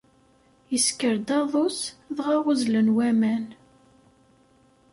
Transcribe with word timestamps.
Issker-d 0.75 1.29
aḍu-s, 1.39 1.79
dɣa 2.15 2.37
uzzlen 2.51 2.89
waman. 2.95 3.45